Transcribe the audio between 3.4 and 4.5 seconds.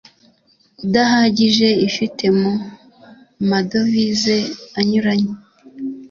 madovize